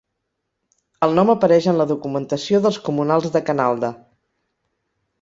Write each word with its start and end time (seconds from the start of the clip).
El 1.07 1.13
nom 1.19 1.33
apareix 1.33 1.69
en 1.73 1.79
la 1.83 1.87
documentació 1.93 2.65
dels 2.65 2.83
comunals 2.91 3.31
de 3.39 3.45
Canalda. 3.51 3.97